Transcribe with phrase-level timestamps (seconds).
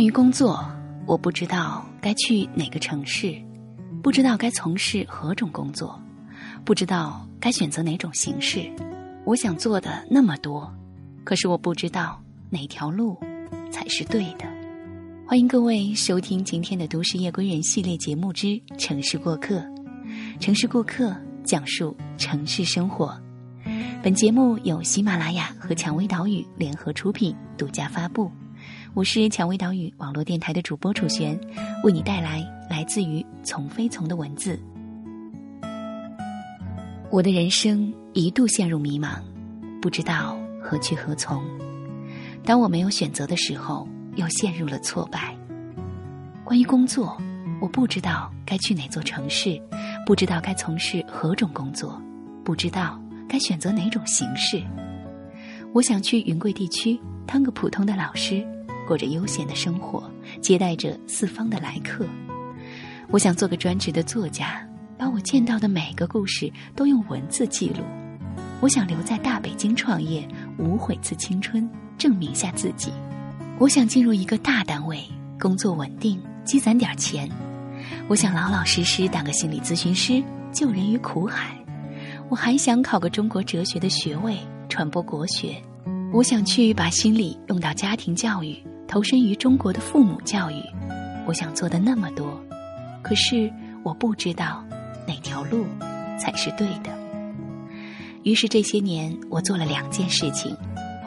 [0.00, 0.66] 关于工作，
[1.04, 3.36] 我不知道该去哪个城市，
[4.02, 6.00] 不知道该从事何种工作，
[6.64, 8.62] 不知道该选择哪种形式。
[9.26, 10.74] 我想做的那么多，
[11.22, 12.18] 可是我不知道
[12.48, 13.14] 哪条路
[13.70, 14.46] 才是对的。
[15.26, 18.46] 欢迎各位收听今天的《都市夜归人》系列节目之
[18.78, 19.58] 《城市过客》。
[20.40, 21.14] 城市过客
[21.44, 23.14] 讲述城市生活。
[24.02, 28.32] 本节目由喜马拉雅和蔷薇岛屿联合出品，独家发布。
[28.94, 31.38] 我是蔷薇岛屿网络电台的主播楚璇，
[31.84, 34.58] 为你带来来自于从飞从的文字。
[37.10, 39.20] 我的人生一度陷入迷茫，
[39.80, 41.42] 不知道何去何从。
[42.44, 45.36] 当我没有选择的时候，又陷入了挫败。
[46.44, 47.16] 关于工作，
[47.60, 49.60] 我不知道该去哪座城市，
[50.04, 52.00] 不知道该从事何种工作，
[52.44, 54.62] 不知道该选择哪种形式。
[55.72, 58.44] 我想去云贵地区当个普通的老师。
[58.90, 60.10] 过着悠闲的生活，
[60.40, 62.04] 接待着四方的来客。
[63.10, 67.84] 我想做个专职的作家，把我见到的每个故事都用文字记录。
[68.60, 70.26] 我想留在大北京创业，
[70.58, 72.90] 无悔赐青春，证明下自己。
[73.60, 75.00] 我想进入一个大单位，
[75.38, 77.30] 工作稳定，积攒点钱。
[78.08, 81.56] 我想老老实实当个心理咨询师，救人于苦海。
[82.28, 84.36] 我还想考个中国哲学的学位，
[84.68, 85.54] 传播国学。
[86.12, 88.60] 我想去把心理用到家庭教育。
[88.90, 90.60] 投身于中国的父母教育，
[91.24, 92.42] 我想做的那么多，
[93.02, 93.48] 可是
[93.84, 94.64] 我不知道
[95.06, 95.64] 哪条路
[96.18, 96.90] 才是对的。
[98.24, 100.56] 于是这些年，我做了两件事情：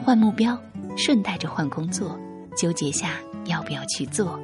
[0.02, 0.58] 换目标，
[0.96, 2.18] 顺带着换工作，
[2.56, 3.10] 纠结下
[3.44, 4.40] 要不要去做。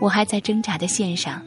[0.00, 1.40] 我还在挣扎的线上，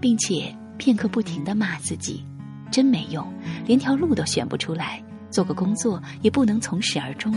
[0.00, 2.24] 并且片刻不停的骂自己，
[2.70, 3.26] 真没用，
[3.66, 7.34] 连条路都选不出来，做个工作也不能从始而终。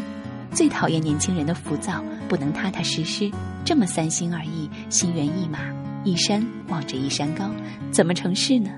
[0.54, 3.32] 最讨厌年轻人的浮躁，不能踏踏实实，
[3.66, 5.60] 这么三心二意、心猿意马，
[6.04, 7.50] 一山望着一山高，
[7.92, 8.70] 怎么成事呢？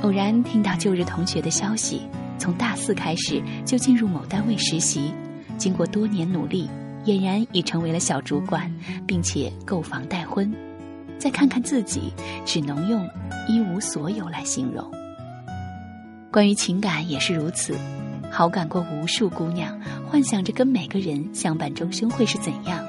[0.00, 5.12] 偶然听到旧日同学的消息，从大四开始就进入某单位实习，
[5.58, 6.68] 经过多年努力，
[7.04, 8.74] 俨然已成为了小主管，
[9.06, 10.52] 并且购房带婚。
[11.18, 12.12] 再看看自己，
[12.44, 13.08] 只能用
[13.46, 14.84] 一无所有来形容。
[16.32, 17.76] 关于情感也是如此。
[18.34, 19.78] 好感过无数姑娘，
[20.08, 22.82] 幻想着跟每个人相伴终生会是怎样，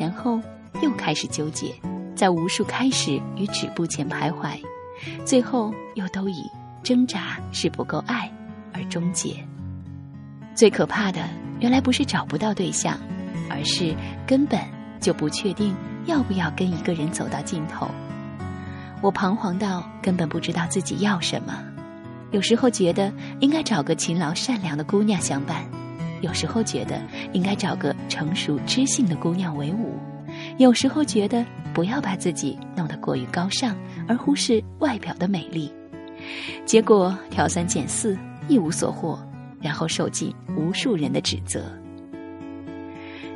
[0.00, 0.40] 然后
[0.82, 1.72] 又开始纠结，
[2.16, 4.58] 在无数开始与止步前徘徊，
[5.24, 6.50] 最后又都以
[6.82, 8.28] 挣扎是不够爱
[8.72, 9.36] 而终结。
[10.56, 11.22] 最可怕的，
[11.60, 12.98] 原来不是找不到对象，
[13.48, 13.94] 而是
[14.26, 14.60] 根本
[15.00, 15.72] 就不确定
[16.06, 17.88] 要不要跟一个人走到尽头。
[19.00, 21.62] 我彷徨到根本不知道自己要什么。
[22.34, 25.64] 有时候觉得应该找个勤劳善良的姑娘相伴，
[26.20, 27.00] 有时候觉得
[27.32, 29.96] 应该找个成熟知性的姑娘为伍，
[30.58, 33.76] 有时候觉得不要把自己弄得过于高尚
[34.08, 35.72] 而忽视外表的美丽，
[36.66, 38.18] 结果挑三拣四
[38.48, 39.16] 一无所获，
[39.60, 41.62] 然后受尽无数人的指责。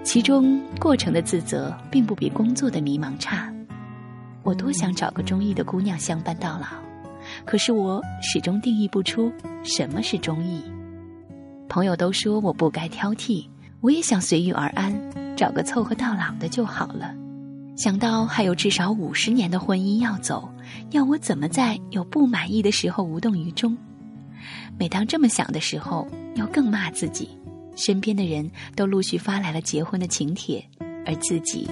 [0.02, 3.48] 其中过程的自责并不比工作的迷茫差，
[4.42, 6.87] 我多想找个中意的姑娘相伴到老。
[7.44, 10.62] 可是我始终定义不出什么是中意。
[11.68, 13.46] 朋友都说我不该挑剔，
[13.80, 14.94] 我也想随遇而安，
[15.36, 17.14] 找个凑合到老的就好了。
[17.76, 20.48] 想到还有至少五十年的婚姻要走，
[20.90, 23.76] 要我怎么在有不满意的时候无动于衷？
[24.78, 27.28] 每当这么想的时候，又更骂自己。
[27.76, 30.64] 身边的人都陆续发来了结婚的请帖，
[31.06, 31.68] 而自己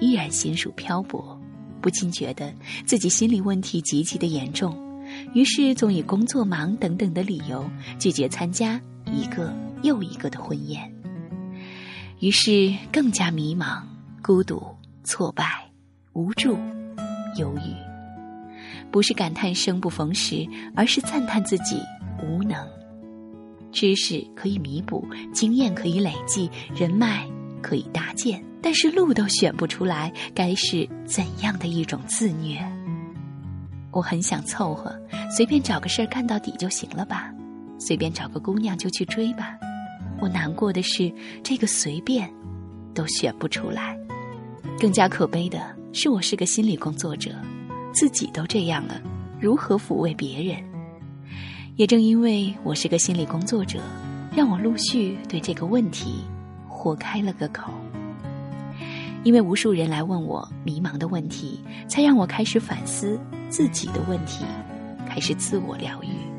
[0.00, 1.38] 依然心属漂泊，
[1.82, 2.50] 不禁觉得
[2.86, 4.74] 自己心理问题极其的严重。
[5.32, 10.92] 于是，总以工作忙等等的理由拒绝参加一个又一个的婚宴。
[12.18, 13.82] 于是，更加迷茫、
[14.22, 14.62] 孤独、
[15.04, 15.44] 挫败、
[16.12, 16.58] 无助、
[17.36, 17.72] 忧郁。
[18.90, 21.80] 不是感叹生不逢时，而是赞叹自己
[22.22, 22.68] 无能。
[23.72, 27.24] 知识可以弥补，经验可以累积，人脉
[27.62, 32.60] 可以搭建，但是路都选不出来，该是怎样的一种自虐？
[33.90, 34.94] 我很想凑合，
[35.30, 37.32] 随便找个事儿干到底就行了吧，
[37.78, 39.58] 随便找个姑娘就去追吧。
[40.20, 42.30] 我难过的是，这个随便
[42.94, 43.98] 都选不出来。
[44.78, 45.58] 更加可悲的
[45.92, 47.32] 是，我是个心理工作者，
[47.92, 49.00] 自己都这样了，
[49.40, 50.62] 如何抚慰别人？
[51.76, 53.80] 也正因为我是个心理工作者，
[54.36, 56.22] 让我陆续对这个问题
[56.68, 57.72] 豁开了个口。
[59.22, 63.18] 因为无数人来问我迷茫的问题，才让我开始反思
[63.48, 64.44] 自己的问题，
[65.06, 66.29] 开始自我疗愈。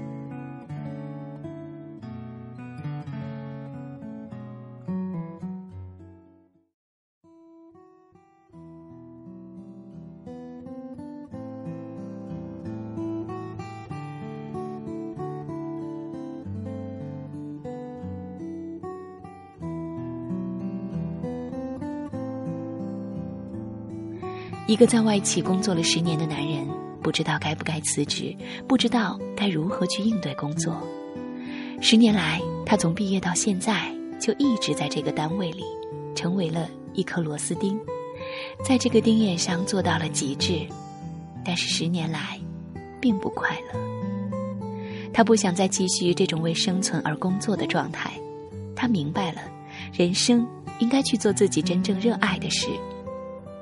[24.72, 26.66] 一个在外企工作了十年的男人，
[27.04, 28.34] 不知道该不该辞职，
[28.70, 30.82] 不知道该如何去应对工作。
[31.82, 35.66] 十年来，他从毕业到现在就一直在这个单位里，
[36.16, 37.78] 成为了一颗螺丝钉，
[38.64, 40.66] 在这个钉眼上做到了极致。
[41.44, 42.40] 但是十年来，
[43.02, 43.80] 并不快乐。
[45.12, 48.10] 他不想再继续这种为生存而工作的状态。
[48.74, 49.42] 他明白了，
[49.92, 50.48] 人生
[50.80, 52.70] 应该去做自己真正热爱的事。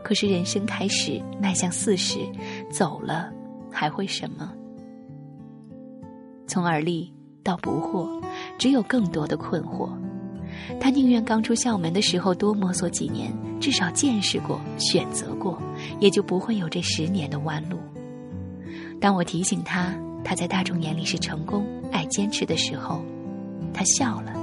[0.09, 2.17] 可是人生开始迈向四十，
[2.71, 3.31] 走了，
[3.71, 4.51] 还会什么？
[6.47, 7.13] 从而立
[7.43, 8.19] 到不惑，
[8.57, 9.87] 只有更多的困惑。
[10.79, 15.61] 他宁愿刚出校门的时候多摸索几年，至少见识过、选择过，
[15.99, 17.77] 也就不会有这十年的弯路。
[18.99, 23.05] 当我提醒他他在大众眼里是成功、爱坚持的时候，
[23.71, 24.33] 他笑了。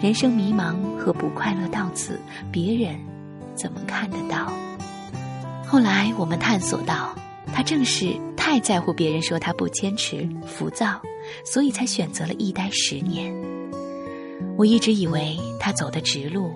[0.00, 2.20] 人生迷茫和不快乐到此，
[2.52, 2.96] 别人
[3.54, 4.52] 怎么看得到？
[5.66, 7.14] 后来我们探索到，
[7.52, 11.00] 他正是太在乎别人说他不坚持、浮躁，
[11.44, 13.32] 所以才选择了一待十年。
[14.56, 16.52] 我一直以为他走的直路，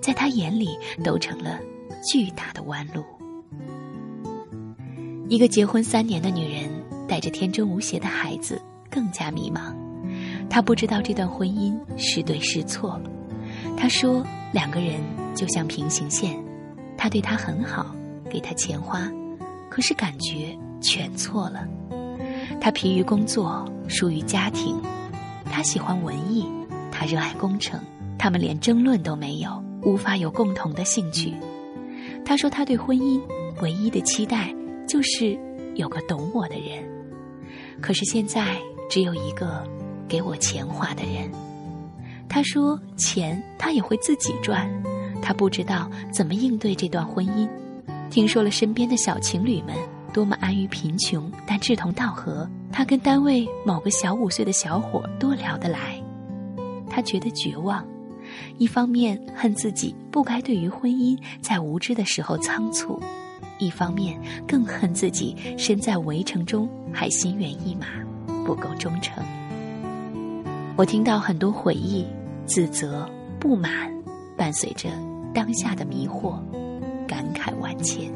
[0.00, 0.68] 在他眼里
[1.02, 1.58] 都成了
[2.04, 3.04] 巨大的弯路。
[5.28, 6.68] 一个结婚三年的女人，
[7.08, 8.60] 带着天真无邪的孩子，
[8.90, 9.74] 更加迷茫。
[10.50, 13.00] 她不知道这段婚姻是对是错。
[13.76, 15.00] 他说，两个人
[15.34, 16.36] 就像平行线，
[16.96, 17.94] 他对她很好，
[18.28, 19.10] 给她钱花，
[19.68, 21.66] 可是感觉全错了。
[22.60, 24.80] 他疲于工作，疏于家庭。
[25.44, 26.46] 他喜欢文艺。
[26.92, 27.80] 他热爱工程，
[28.18, 31.32] 他们连争论都没有，无法有共同的兴趣。
[32.26, 33.18] 他说，他对婚姻
[33.62, 34.54] 唯一的期待
[34.86, 35.38] 就是
[35.76, 36.84] 有个懂我的人。
[37.80, 38.58] 可是现在
[38.90, 39.66] 只有一个
[40.06, 41.30] 给我钱花的人。
[42.32, 44.70] 他说，钱他也会自己赚，
[45.20, 47.48] 他不知道怎么应对这段婚姻。
[48.08, 49.74] 听说了身边的小情侣们
[50.12, 52.48] 多么安于贫穷，但志同道合。
[52.70, 56.00] 他跟单位某个小五岁的小伙多聊得来。
[56.88, 57.84] 他觉得绝望，
[58.58, 63.00] 一方面恨自己不该对于婚姻在无知的时候仓促，
[63.58, 64.16] 一方面
[64.46, 67.86] 更恨自己身在围城中还心猿意马，
[68.44, 69.20] 不够忠诚。
[70.76, 72.06] 我听到很多回忆、
[72.50, 73.08] 自责、
[73.38, 73.70] 不满，
[74.36, 74.88] 伴随着
[75.32, 76.40] 当下的迷惑，
[77.06, 78.10] 感慨万千。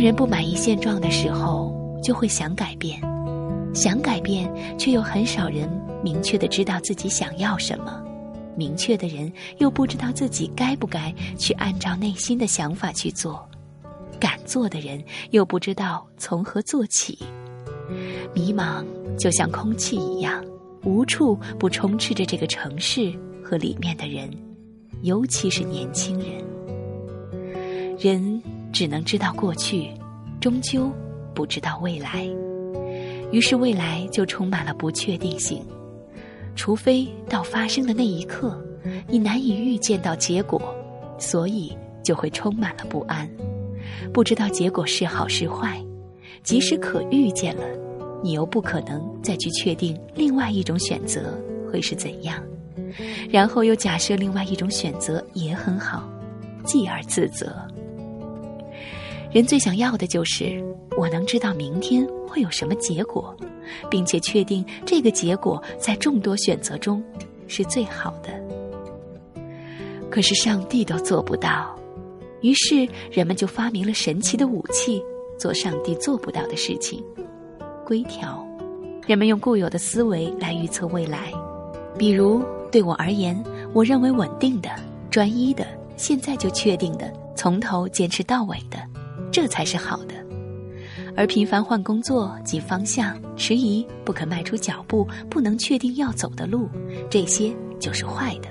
[0.00, 3.00] 人不满意现状的时候，就会想改变，
[3.74, 5.68] 想改变，却又很少人
[6.02, 8.02] 明确的知道自己想要什么，
[8.56, 13.46] 明确的人又不知道自己该不该去按照内心的想法去做，
[14.18, 15.02] 敢做的人
[15.32, 17.18] 又不知道从何做起，
[18.34, 18.84] 迷茫
[19.18, 20.42] 就像空气一样，
[20.82, 23.12] 无处不充斥着这个城市
[23.44, 24.30] 和里面的人，
[25.02, 26.42] 尤其是年轻人，
[27.98, 28.42] 人。
[28.72, 29.90] 只能知道过去，
[30.40, 30.90] 终究
[31.34, 32.26] 不知道未来，
[33.30, 35.62] 于是未来就充满了不确定性。
[36.56, 38.60] 除非到发生的那一刻，
[39.08, 40.60] 你难以预见到结果，
[41.18, 43.28] 所以就会充满了不安，
[44.12, 45.82] 不知道结果是好是坏。
[46.42, 47.62] 即使可预见了，
[48.22, 51.38] 你又不可能再去确定另外一种选择
[51.70, 52.42] 会是怎样，
[53.30, 56.08] 然后又假设另外一种选择也很好，
[56.64, 57.54] 继而自责。
[59.32, 60.62] 人最想要的就是
[60.96, 63.34] 我能知道明天会有什么结果，
[63.88, 67.02] 并且确定这个结果在众多选择中
[67.46, 68.30] 是最好的。
[70.10, 71.72] 可是上帝都做不到，
[72.40, 75.00] 于是人们就发明了神奇的武器，
[75.38, 77.00] 做上帝做不到的事情——
[77.86, 78.44] 规条。
[79.06, 81.32] 人们用固有的思维来预测未来，
[81.96, 83.40] 比如对我而言，
[83.72, 84.68] 我认为稳定的、
[85.08, 85.64] 专一的、
[85.96, 88.89] 现在就确定的、从头坚持到尾的。
[89.32, 90.14] 这才是好的，
[91.16, 96.68] 而频繁换工作及方向、迟疑、不肯迈出脚步、不能确定要走的路，
[97.08, 98.48] 这些就是坏的。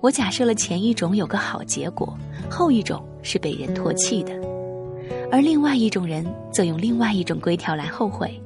[0.00, 2.16] 我假设了前一种有个好结果，
[2.50, 4.32] 后一种是被人唾弃的，
[5.30, 8.40] 而另外一种人则用另外一种规条来后悔。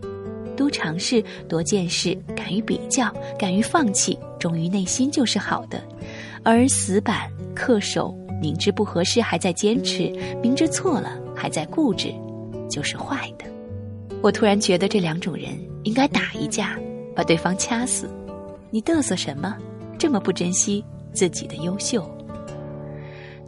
[0.56, 5.82] 多尝试、多见识、敢于比较、敢于放弃，忠于内心就是好的，
[6.42, 8.14] 而死板、恪守。
[8.42, 10.10] 明知不合适还在坚持，
[10.42, 12.12] 明知错了还在固执，
[12.68, 13.46] 就是坏的。
[14.20, 16.78] 我突然觉得这两种人应该打一架，
[17.16, 18.10] 把对方掐死。
[18.68, 19.56] 你嘚瑟什么？
[19.98, 22.04] 这么不珍惜自己的优秀？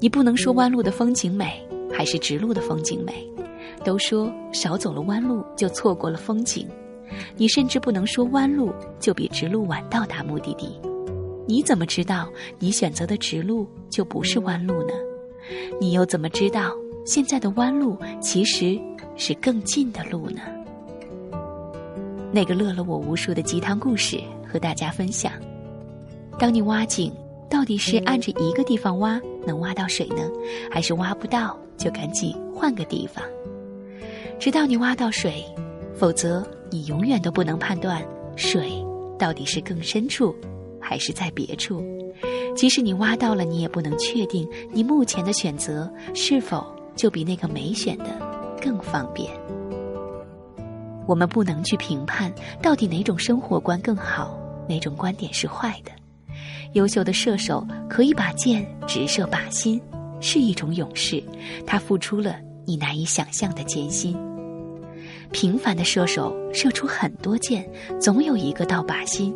[0.01, 3.13] 你不能说弯路的风景美，还是直路的风景美？
[3.85, 6.67] 都说少走了弯路就错过了风景，
[7.37, 10.81] 你甚至不能说弯路就比直路晚到达目的地。
[11.47, 12.27] 你怎么知道
[12.59, 14.95] 你选择的直路就不是弯路呢？
[15.79, 16.73] 你又怎么知道
[17.05, 18.81] 现在的弯路其实
[19.17, 20.41] 是更近的路呢？
[22.33, 25.33] 那个乐了我无数的鸡汤故事和大家分享。
[26.39, 27.13] 当你挖井。
[27.51, 30.23] 到底是按着一个地方挖能挖到水呢，
[30.71, 33.23] 还是挖不到就赶紧换个地方，
[34.41, 35.45] 直到你挖到水，
[35.95, 38.03] 否则你永远都不能判断
[38.37, 38.71] 水
[39.19, 40.35] 到底是更深处
[40.81, 41.85] 还是在别处。
[42.57, 48.07] 即使你挖到了，你也不能确定你目前的选择是否就比那个没选的
[48.61, 49.31] 更方便。
[51.07, 52.33] 我们不能去评判
[52.63, 55.91] 到底哪种生活观更好，哪种观点是坏的。
[56.75, 59.81] 优秀的射手可以把箭直射靶心，
[60.21, 61.23] 是一种勇士，
[61.67, 64.17] 他付出了你难以想象的艰辛。
[65.33, 67.69] 平凡的射手射出很多箭，
[68.01, 69.35] 总有一个到靶心，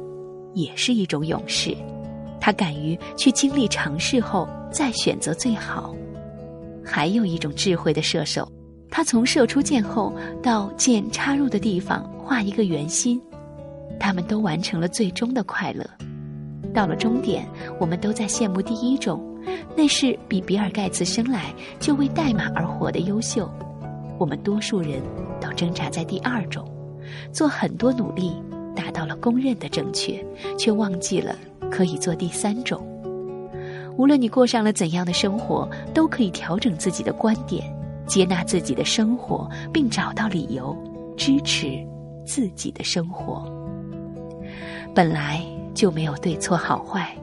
[0.55, 1.77] 也是一种勇士，
[2.41, 5.95] 他敢于去经历尝试后再选择最好。
[6.87, 8.51] 还有一种智慧的射手，
[8.89, 13.21] 他从射出箭后到箭插入的地方画一个圆心，
[13.99, 15.85] 他们都完成了最终的快乐。
[16.73, 17.45] 到了终点，
[17.81, 19.21] 我们都在羡慕第一种，
[19.77, 23.51] 那是比比尔盖茨生来就为代码而活的优秀。
[24.19, 25.03] 我们多数人
[25.41, 26.71] 都挣扎在第二种，
[27.33, 28.33] 做很多努力
[28.75, 30.25] 达到了公认的正确，
[30.57, 31.35] 却忘记了
[31.71, 32.87] 可以做第三种。
[33.97, 37.65] 无论你过上了怎样的生活，都可以调整自己的观点，
[38.07, 40.77] 接纳自己的生活，并找到理由
[41.17, 41.85] 支持
[42.25, 43.45] 自己的生活。
[44.95, 45.45] 本来。
[45.77, 47.15] 就没有对错好坏，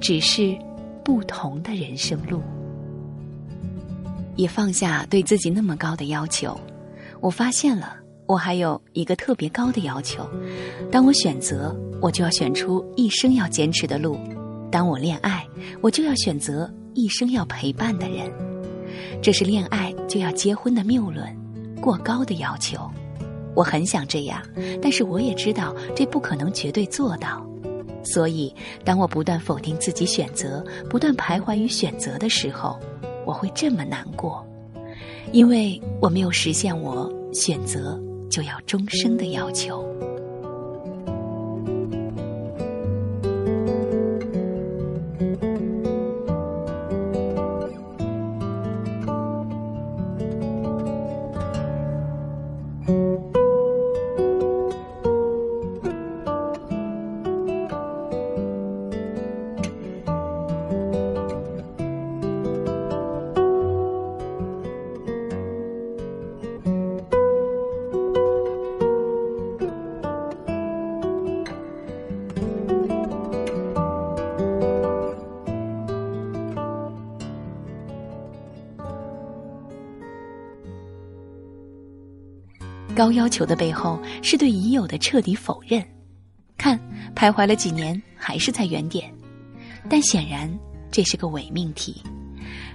[0.00, 0.58] 只是
[1.04, 2.42] 不同的人生路。
[4.34, 6.58] 也放下对自己那么高的要求。
[7.20, 7.94] 我发现了，
[8.26, 10.28] 我还有一个特别高的要求：
[10.90, 14.16] 当我选择，我就要选出一生要坚持的路；
[14.72, 15.46] 当我恋爱，
[15.82, 18.32] 我就要选择一生要陪伴的人。
[19.20, 21.28] 这是恋爱就要结婚的谬论，
[21.78, 22.90] 过高的要求。
[23.54, 24.42] 我很想这样，
[24.80, 27.46] 但是我也知道这不可能绝对做到。
[28.02, 28.52] 所以，
[28.82, 32.80] 当我不断否定自己选择，不断徘徊于选择的时候，
[33.26, 34.42] 我会这么难过，
[35.32, 38.00] 因为我没有实现我选择
[38.30, 39.86] 就要终生的要求。
[83.02, 85.84] 高要求的背后是对已有的彻底否认。
[86.56, 86.78] 看，
[87.16, 89.12] 徘徊了几年，还是在原点。
[89.90, 90.48] 但显然
[90.88, 92.00] 这是个伪命题。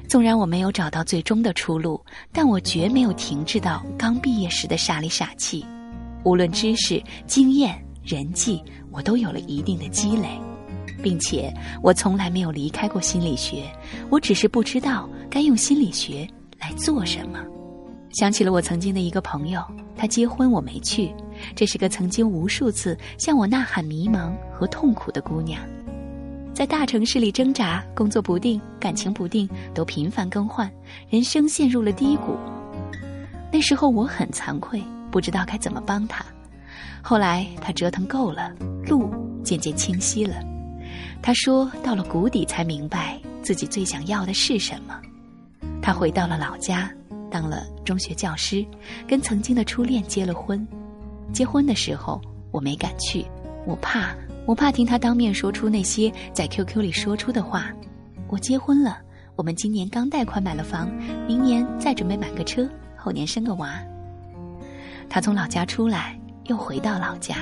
[0.09, 2.03] 纵然我没有找到最终的出路，
[2.33, 5.65] 但我绝没有停滞到刚毕业时的傻里傻气。
[6.25, 10.27] 无论知识、经验、人际，我都有了一定的积累，
[11.01, 13.63] 并且我从来没有离开过心理学。
[14.09, 16.27] 我只是不知道该用心理学
[16.59, 17.39] 来做什么。
[18.17, 19.61] 想起了我曾经的一个朋友，
[19.95, 21.13] 他结婚我没去。
[21.55, 25.61] 这是个曾经无数次向我呐喊迷茫和痛苦的姑娘，
[26.51, 30.67] 在大城市里挣扎，工作不定，感情不定，都频繁更换，
[31.11, 32.35] 人生陷入了低谷。
[33.51, 34.81] 那时候我很惭愧，
[35.11, 36.25] 不知道该怎么帮他。
[37.03, 38.51] 后来他折腾够了，
[38.87, 40.37] 路渐渐清晰了。
[41.21, 44.99] 他说到了谷底才明白自己最想要的是什么。
[45.83, 46.91] 他回到了老家。
[47.29, 48.65] 当了中学教师，
[49.07, 50.67] 跟曾经的初恋结了婚。
[51.33, 53.25] 结婚的时候我没敢去，
[53.65, 54.15] 我怕，
[54.45, 57.71] 我怕听他当面说出那些在 QQ 里说出的话。
[58.29, 58.97] 我结婚了，
[59.35, 60.89] 我们今年刚贷款买了房，
[61.27, 63.77] 明年再准备买个车，后年生个娃。
[65.09, 67.35] 他从老家出来，又回到老家，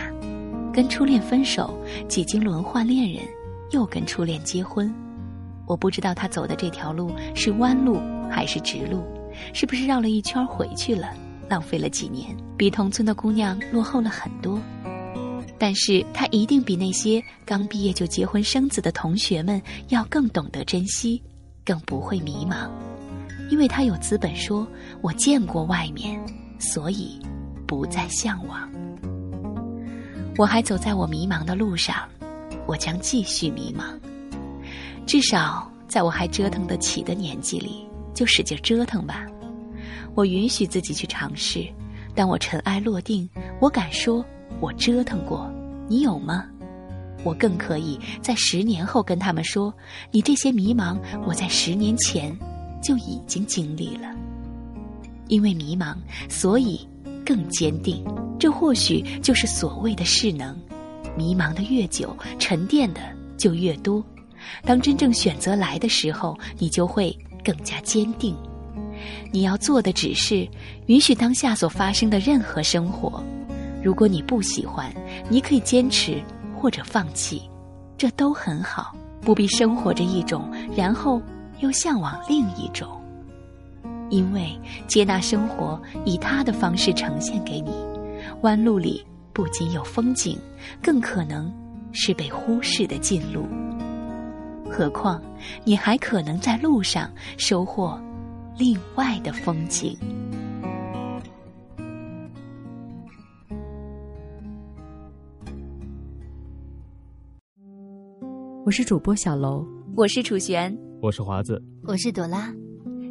[0.71, 1.75] 跟初恋分手，
[2.07, 3.23] 几经轮换恋人，
[3.71, 4.93] 又跟初恋结婚。
[5.65, 7.99] 我不知道他走的这条路是弯路
[8.29, 9.03] 还是直路。
[9.53, 11.13] 是不是绕了一圈回去了？
[11.47, 14.59] 浪费了几年，比同村的姑娘落后了很多。
[15.57, 21.21] 但是他一定比那些刚毕业就结婚生子的同学们要更懂得珍惜，
[21.63, 22.69] 更不会迷茫，
[23.49, 24.67] 因为他有资本说
[25.01, 26.19] ：“我见过外面，
[26.59, 27.19] 所以
[27.65, 28.69] 不再向往。”
[30.37, 31.95] 我还走在我迷茫的路上，
[32.65, 33.97] 我将继续迷茫。
[35.05, 37.84] 至少在我还折腾得起的年纪里，
[38.15, 39.27] 就使劲折腾吧。
[40.15, 41.67] 我允许自己去尝试，
[42.15, 43.29] 当我尘埃落定，
[43.59, 44.25] 我敢说。
[44.61, 45.51] 我折腾过，
[45.89, 46.45] 你有吗？
[47.25, 49.73] 我更可以在十年后跟他们说，
[50.11, 52.33] 你这些迷茫，我在十年前
[52.81, 54.15] 就已经经历了。
[55.27, 55.93] 因为迷茫，
[56.29, 56.87] 所以
[57.25, 58.01] 更坚定。
[58.39, 60.57] 这或许就是所谓的势能。
[61.17, 63.01] 迷茫的越久，沉淀的
[63.35, 64.01] 就越多。
[64.63, 67.15] 当真正选择来的时候，你就会
[67.45, 68.35] 更加坚定。
[69.31, 70.47] 你要做的只是
[70.87, 73.23] 允许当下所发生的任何生活。
[73.83, 74.91] 如果你不喜欢，
[75.29, 76.19] 你可以坚持
[76.57, 77.43] 或者放弃，
[77.97, 81.21] 这都很好，不必生活着一种，然后
[81.59, 82.89] 又向往另一种。
[84.09, 87.71] 因为接纳生活以他的方式呈现给你，
[88.41, 90.39] 弯路里不仅有风景，
[90.81, 91.51] 更可能
[91.91, 93.45] 是被忽视的近路。
[94.77, 95.23] 何况
[95.63, 97.97] 你还可能在路上收获
[98.57, 99.97] 另外的风景。
[108.65, 112.53] 我是主播小楼，我是楚璇，我是华子，我是朵拉。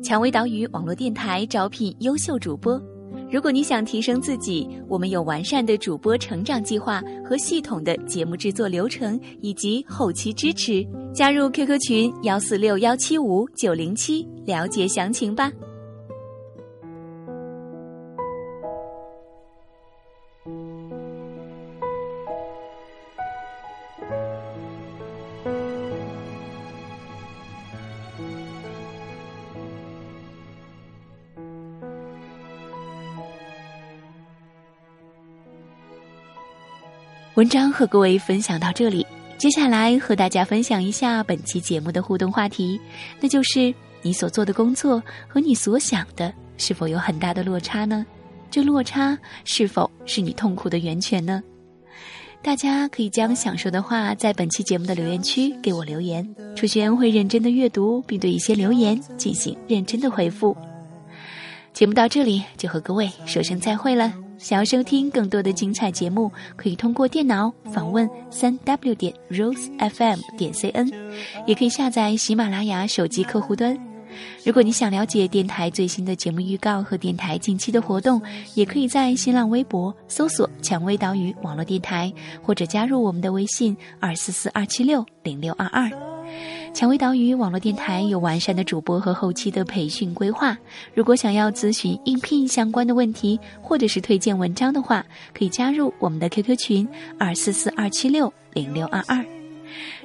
[0.02, 2.78] 蔷薇岛屿网络电台招聘优秀主播，
[3.30, 10.86] 如果你想提升自己，我们有完善的主播成长计划和系统的节目制作流程以及后期支持。
[11.12, 15.50] 加入 QQ 群幺四六幺七五九零七，了解详情吧。
[37.34, 39.04] 文章和各位分享到这里，
[39.38, 42.80] 接下来和大家分享一下本期节目的互动话题，
[43.20, 48.06] 那就是你所做的工作和你所想的是否有很大的落差呢？
[48.52, 51.42] 这落差是否是你痛苦的源泉呢？
[52.40, 60.56] 大家可以将想说的话在本期节目的留言区给我留言，楚轩会认真的阅读，并对一些留言进行认真的回复。
[61.72, 64.23] 节目到这里就和各位说声再会了。
[64.38, 70.92] 想要收听更多的精彩节目，可以通过电脑访问三 w 点 rosefm 点 cn，
[71.46, 73.78] 也可以下载喜马拉雅手机客户端。
[74.44, 78.22] 如果你想了解电台最新的节目预告和电台近期的活动，
[78.54, 86.13] 也可以在新浪微博搜索“蔷薇岛屿网络电台”，或者加入我们的微信二四四二七六零六二二。
[86.72, 90.56] 蔷薇岛屿网络电台有完善的主播和后期的培训规划。
[90.92, 99.24] 如果想要咨询应聘相关的问题，或者是推荐文章的话，可以加入我们的 QQ 群二四四二七六零六二二。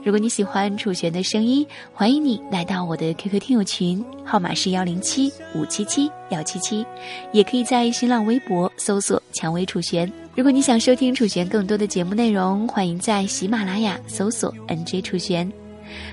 [0.04, 6.86] 如果你喜欢楚璇的声音，欢迎你来到我的 QQ 听友群，号码是幺零七五七七幺七七，
[7.34, 10.12] 也可以在新浪微博搜索“蔷薇楚璇”。
[10.36, 15.52] 如果你想收听楚璇更多的节目内容，欢迎在喜马拉雅搜索 “NJ 楚璇”。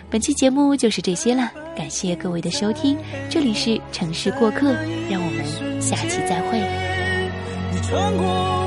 [0.09, 2.97] 本期节目就是这些了，感谢各位的收听，
[3.29, 4.73] 这里是城市过客，
[5.11, 6.61] 让我们下期再会。
[7.73, 8.66] 你穿过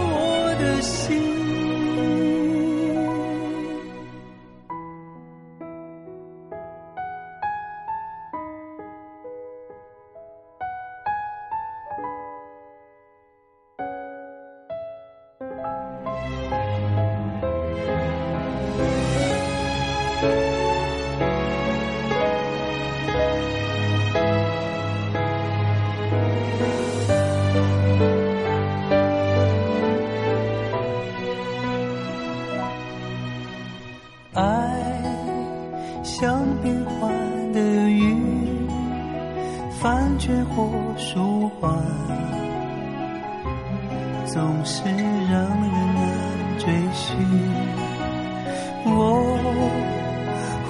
[44.32, 46.04] 总是让人难
[46.60, 47.18] 追寻，
[48.86, 48.92] 我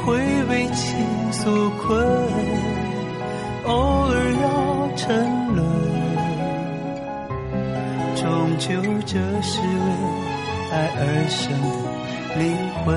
[0.02, 0.08] 会
[0.46, 0.88] 为情
[1.34, 2.00] 所困，
[3.66, 3.70] 偶
[4.08, 4.48] 尔要
[4.96, 5.06] 沉
[5.54, 5.60] 沦，
[8.16, 8.68] 终究
[9.06, 9.66] 这是为
[10.72, 12.44] 爱而生的灵
[12.86, 12.88] 魂。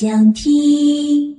[0.00, 1.37] 想听。